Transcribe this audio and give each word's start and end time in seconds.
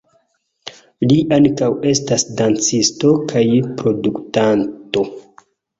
Li 1.11 1.17
ankaŭ 1.37 1.69
estas 1.91 2.27
dancisto 2.41 3.15
kaj 3.35 3.45
produktanto. 3.85 5.11